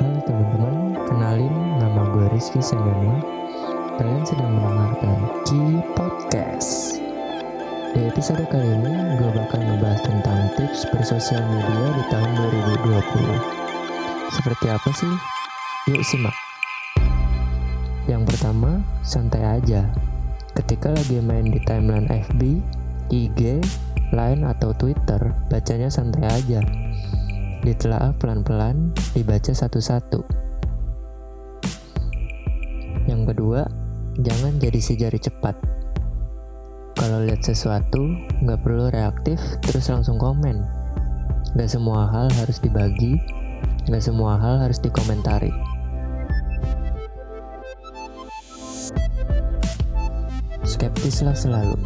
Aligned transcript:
Halo 0.00 0.16
teman-teman, 0.24 0.96
kenalin 1.12 1.54
nama 1.76 2.08
gue 2.16 2.32
Rizky 2.32 2.56
Sendana. 2.64 3.20
Kalian 4.00 4.24
sedang 4.24 4.56
mendengarkan 4.56 5.28
Ki 5.44 5.60
Podcast. 5.92 6.96
Di 7.92 8.08
episode 8.08 8.40
kali 8.48 8.64
ini, 8.64 9.20
gue 9.20 9.28
bakal 9.28 9.60
ngebahas 9.60 10.00
tentang 10.00 10.56
tips 10.56 10.88
bersosial 10.88 11.44
media 11.52 12.00
di 12.00 12.04
tahun 12.08 12.32
2020. 12.32 14.32
Seperti 14.32 14.66
apa 14.72 14.88
sih? 14.88 15.14
Yuk 15.92 16.00
simak. 16.00 16.36
Yang 18.08 18.24
pertama, 18.24 18.80
santai 19.04 19.60
aja. 19.60 19.84
Ketika 20.56 20.96
lagi 20.96 21.20
main 21.20 21.44
di 21.44 21.60
timeline 21.68 22.08
FB, 22.08 22.40
IG, 23.12 23.60
Line 24.16 24.48
atau 24.48 24.72
Twitter, 24.72 25.36
bacanya 25.52 25.92
santai 25.92 26.24
aja 26.24 26.64
ditelaah 27.60 28.16
pelan-pelan, 28.16 28.96
dibaca 29.12 29.52
satu-satu. 29.52 30.24
Yang 33.04 33.22
kedua, 33.32 33.68
jangan 34.20 34.56
jadi 34.56 34.80
si 34.80 34.96
jari 34.96 35.20
cepat. 35.20 35.56
Kalau 36.96 37.24
lihat 37.24 37.44
sesuatu, 37.44 38.16
nggak 38.44 38.60
perlu 38.64 38.88
reaktif 38.92 39.40
terus 39.64 39.88
langsung 39.92 40.16
komen. 40.16 40.56
Nggak 41.56 41.70
semua 41.72 42.08
hal 42.08 42.32
harus 42.40 42.60
dibagi, 42.60 43.20
nggak 43.88 44.04
semua 44.04 44.40
hal 44.40 44.60
harus 44.60 44.80
dikomentari. 44.80 45.52
Skeptislah 50.64 51.36
selalu. 51.36 51.76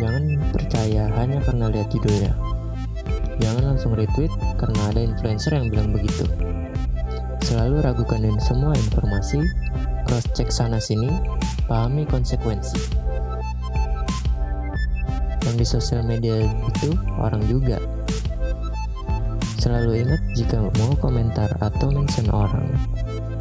Jangan 0.00 0.24
percaya 0.54 1.12
hanya 1.18 1.38
karena 1.44 1.66
lihat 1.68 1.88
judulnya 1.92 2.51
Jangan 3.40 3.64
langsung 3.72 3.96
retweet 3.96 4.32
karena 4.60 4.82
ada 4.92 5.00
influencer 5.00 5.56
yang 5.56 5.72
bilang 5.72 5.94
begitu. 5.94 6.28
Selalu 7.40 7.80
ragukan 7.80 8.20
dan 8.20 8.36
semua 8.42 8.76
informasi, 8.76 9.40
cross 10.04 10.28
check 10.36 10.52
sana 10.52 10.76
sini, 10.76 11.08
pahami 11.64 12.04
konsekuensi. 12.04 12.76
Yang 15.48 15.56
di 15.56 15.66
sosial 15.66 16.02
media 16.04 16.44
itu 16.44 16.92
orang 17.16 17.42
juga. 17.48 17.80
Selalu 19.62 20.06
ingat 20.06 20.22
jika 20.34 20.58
mau 20.82 20.92
komentar 20.98 21.54
atau 21.62 21.94
mention 21.94 22.28
orang, 22.34 22.66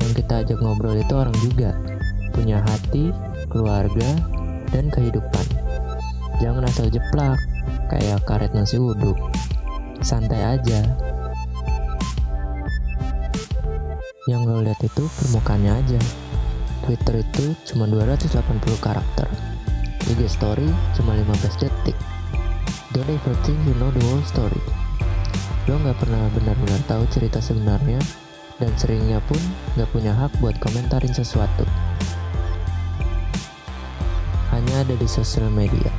yang 0.01 0.11
kita 0.13 0.45
ajak 0.45 0.59
ngobrol 0.61 0.93
itu 0.97 1.13
orang 1.17 1.33
juga, 1.41 1.73
punya 2.33 2.61
hati, 2.61 3.09
keluarga, 3.49 4.09
dan 4.69 4.89
kehidupan. 4.93 5.45
Jangan 6.41 6.65
asal 6.65 6.89
jeplak, 6.89 7.37
kayak 7.89 8.21
karet 8.25 8.53
nasi 8.53 8.77
uduk 8.77 9.17
santai 10.01 10.57
aja. 10.57 10.81
Yang 14.25 14.41
lo 14.49 14.57
lihat 14.65 14.81
itu 14.81 15.05
permukaannya 15.05 15.71
aja. 15.73 16.01
Twitter 16.81 17.21
itu 17.21 17.53
cuma 17.69 17.85
280 17.85 18.41
karakter. 18.81 19.29
IG 20.09 20.25
story 20.25 20.65
cuma 20.97 21.13
15 21.13 21.61
detik. 21.61 21.97
Don't 22.91 23.07
ever 23.07 23.37
think 23.45 23.61
you 23.69 23.77
know 23.77 23.93
the 23.93 24.01
whole 24.09 24.25
story. 24.25 24.61
Lo 25.69 25.77
nggak 25.77 26.01
pernah 26.01 26.25
benar-benar 26.33 26.81
tahu 26.89 27.05
cerita 27.13 27.37
sebenarnya 27.37 28.01
dan 28.57 28.73
seringnya 28.77 29.21
pun 29.29 29.39
nggak 29.77 29.89
punya 29.93 30.13
hak 30.17 30.33
buat 30.41 30.57
komentarin 30.57 31.13
sesuatu. 31.13 31.63
Hanya 34.49 34.83
ada 34.83 34.97
di 34.97 35.07
sosial 35.07 35.47
media 35.53 35.93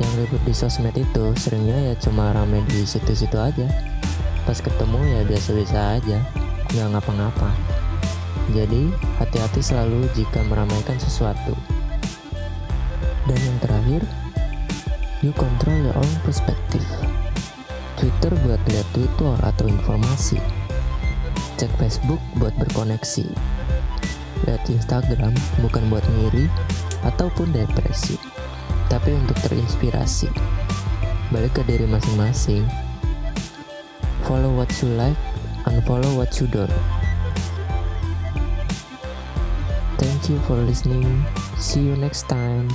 yang 0.00 0.12
ribut 0.16 0.40
di 0.48 0.56
sosmed 0.56 0.96
itu 0.96 1.24
seringnya 1.36 1.92
ya 1.92 1.94
cuma 2.00 2.32
rame 2.32 2.64
di 2.64 2.88
situ-situ 2.88 3.36
aja. 3.36 3.68
Pas 4.48 4.56
ketemu 4.56 4.96
ya 5.04 5.20
biasa-biasa 5.28 5.78
aja 6.00 6.18
nggak 6.72 6.88
ngapa-ngapa. 6.96 7.50
Jadi 8.56 8.88
hati-hati 9.20 9.60
selalu 9.60 10.08
jika 10.16 10.40
meramaikan 10.48 10.96
sesuatu. 10.96 11.52
Dan 13.28 13.38
yang 13.38 13.58
terakhir 13.60 14.02
you 15.20 15.36
control 15.36 15.76
your 15.84 15.94
own 15.94 16.12
perspective. 16.24 16.86
Twitter 18.00 18.32
buat 18.48 18.58
lihat 18.72 18.88
Twitter 18.96 19.36
atau 19.44 19.68
informasi. 19.68 20.40
Cek 21.60 21.68
Facebook 21.76 22.18
buat 22.40 22.56
berkoneksi. 22.56 23.28
Lihat 24.48 24.64
Instagram 24.72 25.36
bukan 25.60 25.84
buat 25.92 26.02
ngiri 26.16 26.48
ataupun 27.04 27.52
depresi 27.52 28.39
tapi 28.90 29.14
untuk 29.14 29.38
terinspirasi. 29.46 30.26
Balik 31.30 31.56
ke 31.56 31.62
diri 31.62 31.86
masing-masing. 31.86 32.66
Follow 34.26 34.50
what 34.52 34.68
you 34.82 34.90
like, 34.98 35.16
unfollow 35.70 36.18
what 36.18 36.34
you 36.42 36.50
don't. 36.50 36.74
Thank 39.96 40.28
you 40.28 40.42
for 40.44 40.58
listening. 40.58 41.22
See 41.56 41.86
you 41.86 41.94
next 41.94 42.26
time. 42.26 42.66